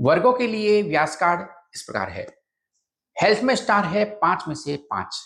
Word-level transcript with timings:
वर्गों 0.00 0.32
के 0.32 0.46
लिए 0.46 0.82
व्यास 0.82 1.16
कार्ड 1.16 1.40
इस 1.74 1.82
प्रकार 1.82 2.10
है। 2.10 2.26
हेल्थ 3.16 3.42
में 3.42 3.54
स्टार 3.54 3.84
है 3.84 4.04
पाँच 4.18 4.44
में 4.48 4.54
से 4.54 4.76
पाँच। 4.90 5.20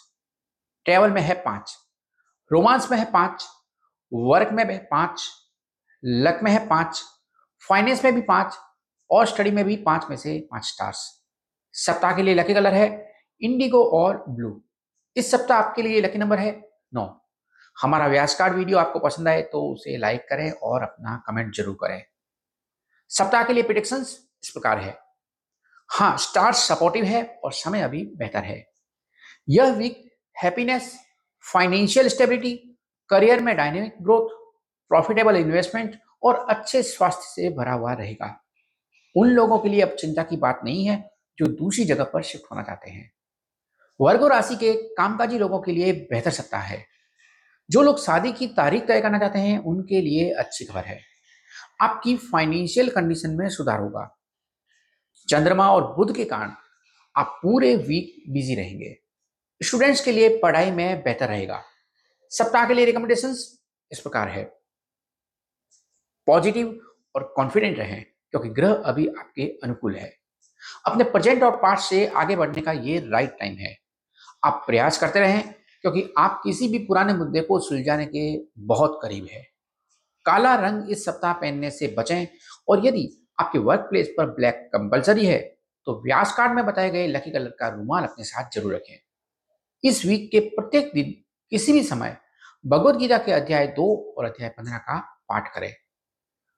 ट्रेवल 0.86 1.10
में 1.10 1.20
है 1.22 1.34
पाँच। 1.34 1.76
रोमांस 2.50 2.90
में 2.90 2.98
है 2.98 3.04
पाँच। 3.10 3.46
वर्क 4.12 4.52
में 4.52 4.64
है 4.64 4.78
पाँच। 4.90 5.28
लक 6.04 6.40
में 6.42 6.50
है 6.50 6.66
पाँच। 6.68 7.02
फाइनेंस 7.62 8.04
में 8.04 8.14
भी 8.14 8.20
पाँच। 8.20 8.58
और 9.10 9.26
स्टडी 9.26 9.50
में 9.50 9.64
भी 9.64 9.76
पाँच 9.76 10.06
में 10.10 10.16
से 10.16 10.38
पाँच 10.50 10.64
स्टार्स। 10.64 10.98
सप्ताह 11.74 12.16
के 12.16 12.22
लिए 12.22 12.34
लकी 12.34 12.54
कलर 12.54 12.74
है। 12.74 12.88
इंडिगो 13.40 13.84
और 13.92 14.24
ब्लू। 14.28 14.60
इस 15.16 15.30
सप्ताह 15.30 15.58
आपके 15.58 15.82
लिए 15.82 16.00
लकी 16.00 16.18
नंबर 16.18 16.38
है 16.38 16.52
नौ। 16.94 17.06
हमारा 17.76 18.06
व्यास 18.06 18.34
कार्ड 18.34 18.54
वीडियो 18.54 18.78
आपको 18.78 18.98
पसंद 18.98 19.28
आए 19.28 19.42
तो 19.42 19.62
उसे 19.72 19.96
लाइक 19.98 20.26
करें 20.28 20.50
और 20.50 20.82
अपना 20.82 21.16
कमेंट 21.26 21.54
ज़रूर 21.56 21.74
करें। 21.74 22.02
सप्ताह 23.10 23.44
के 23.44 23.52
लिए 23.52 23.62
प्रिडिक्शंस 23.62 24.18
इस 24.44 24.50
प्रकार 24.50 24.78
है। 24.78 24.98
हाँ 25.90 26.16
स्टार 26.18 26.52
सपोर्टिव 26.52 27.04
है 27.04 27.40
और 27.44 27.52
समय 27.52 27.80
अभी 27.80 28.04
बेहतर 28.16 28.44
है। 28.44 28.66
यह 29.48 29.72
week 29.72 30.10
happiness 30.42 31.00
financial 31.52 32.08
stability 32.08 32.78
career 33.08 33.40
में 33.40 33.56
डायनेमिक 33.56 33.94
ग्रोथ 34.02 34.28
प्रॉफिटेबल 34.88 35.36
इन्वेस्टमेंट 35.36 35.98
और 36.22 36.46
अच्छे 36.48 36.82
स्वास्थ्य 36.82 37.22
से 37.22 37.50
भरा 37.50 37.72
हुआ 37.72 37.92
रहेगा। 37.92 38.44
उन 39.16 39.28
लोगों 39.28 39.58
के 39.58 39.68
लिए 39.68 39.80
अब 39.80 39.88
चिंता 39.88 40.22
की 40.22 40.36
बात 40.36 40.60
नहीं 40.64 40.84
है 40.84 41.10
जो 41.38 41.46
दूसरी 41.46 41.84
जगह 41.84 42.04
पर 42.04 42.22
शिफ्ट 42.22 42.44
होना 42.50 42.62
चाहते 42.62 42.90
हैं। 42.90 43.12
वर्गो 44.00 44.28
राशि 44.28 44.56
के 44.56 44.72
कामकाजी 44.74 45.38
लोगों 45.38 45.62
के 45.62 45.72
लिए 45.72 45.92
बेहतर 45.92 46.30
सप्ताह 46.30 46.60
है। 46.60 46.86
जो 47.70 47.82
लोग 47.82 48.04
शादी 48.04 48.32
की 48.32 48.46
तारीख 48.46 48.86
तय 48.86 49.00
करना 49.00 49.18
चाहते 49.18 49.38
हैं, 49.38 49.58
उनके 49.58 50.00
लिए 50.00 50.30
अच्छी 50.30 50.64
खबर 50.64 50.84
है। 50.84 51.00
आपकी 51.80 52.16
फाइनेंशियल 52.16 52.90
कंडीशन 52.90 53.30
में 53.30 53.48
सुधार 53.48 53.80
होगा। 53.80 54.23
चंद्रमा 55.28 55.70
और 55.72 55.94
बुध 55.96 56.14
के 56.16 56.24
कारण 56.24 56.52
आप 57.16 57.38
पूरे 57.42 57.76
वीक 57.76 58.32
बिज़ी 58.32 58.54
रहेंगे। 58.54 58.96
स्टूडेंट्स 59.60 60.04
के 60.04 60.12
लिए 60.12 60.38
पढ़ाई 60.38 60.70
में 60.70 61.02
बेहतर 61.02 61.28
रहेगा। 61.28 61.62
सप्ताह 62.30 62.66
के 62.68 62.74
लिए 62.74 62.84
रिकमेंडेशंस 62.84 63.60
इस 63.90 64.00
प्रकार 64.00 64.28
है। 64.28 64.44
पॉजिटिव 66.26 66.80
और 67.16 67.32
कॉन्फिडेंट 67.36 67.78
रहें, 67.78 68.04
क्योंकि 68.30 68.48
ग्रह 68.48 68.72
अभी 68.72 69.06
आपके 69.08 69.42
अनुकूल 69.64 69.96
है। 69.96 70.12
अपने 70.86 71.04
प्रेजेंट 71.04 71.42
और 71.42 71.56
पास्ट 71.56 71.90
से 71.90 72.06
आगे 72.06 72.36
बढ़ने 72.36 72.60
का 72.60 72.72
ये 72.72 72.98
राइट 72.98 73.30
टाइम 73.30 73.54
है। 73.54 73.76
आप 74.44 74.64
प्रयास 74.66 74.98
करते 74.98 75.20
रहें, 75.20 75.54
क्योंकि 75.82 76.14
आप 76.18 76.40
किसी 76.44 76.68
भी 76.68 76.78
पुराने 76.78 77.14
मुद्दे 77.14 77.40
को 77.40 77.58
सुलझाने 77.58 78.06
के 78.06 78.38
बहुत 78.58 78.98
करीब 79.02 79.28
है। 79.32 79.42
काला 80.24 80.54
रंग 80.54 80.90
इस 80.90 81.04
सप्ताह 81.04 81.32
पहनने 81.32 81.70
से 81.70 81.94
बचें, 81.98 82.26
और 82.68 82.86
यदि 82.86 83.23
आपके 83.38 83.58
वर्क 83.60 83.86
प्लेस 83.90 84.08
पर 84.18 84.26
ब्लैक 84.30 84.68
कंपलसरी 84.72 85.26
है 85.26 85.38
तो 85.86 86.00
व्यास 86.02 86.34
कार्ड 86.36 86.52
में 86.52 86.64
बताए 86.66 86.90
गए 86.90 87.06
लकी 87.06 87.30
कलर 87.30 87.50
का 87.50 87.68
रूमाल 87.68 88.04
अपने 88.04 88.24
साथ 88.24 88.50
ज़रूर 88.54 88.74
रखें। 88.74 88.98
इस 89.84 90.04
वीक 90.06 90.30
के 90.32 90.40
प्रत्येक 90.40 90.90
दिन, 90.94 91.14
किसी 91.52 91.72
भी 91.72 91.82
समय 91.82 92.16
भगवत 92.64 92.96
गीता 92.96 93.18
के 93.18 93.32
अध्याय 93.32 93.66
दो 93.76 94.14
और 94.18 94.24
अध्याय 94.24 94.48
पंद्रह 94.48 94.78
का 94.78 94.98
पाठ 95.28 95.54
करें। 95.54 95.72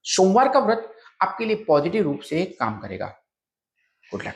सोमवार 0.05 0.49
का 0.49 0.61
व्रत 0.61 0.91
आपके 1.21 1.45
लिए 1.45 1.65
पॉजिटिव 1.65 2.05
रूप 2.05 2.21
से 2.21 2.45
काम 2.61 2.79
करेगा। 2.81 3.07
Good 4.05 4.23
luck 4.23 4.35